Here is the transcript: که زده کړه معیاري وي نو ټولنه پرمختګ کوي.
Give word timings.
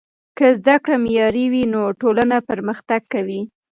که 0.37 0.45
زده 0.59 0.75
کړه 0.83 0.95
معیاري 1.05 1.45
وي 1.51 1.63
نو 1.73 1.81
ټولنه 2.01 2.37
پرمختګ 2.49 3.01
کوي. 3.13 3.41